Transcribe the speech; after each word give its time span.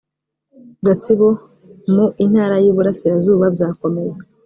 gatsibo 0.85 1.27
mu 1.93 2.05
intara 2.23 2.55
y 2.63 2.65
iburasirazuba 2.71 3.45
byakomeye 3.55 4.13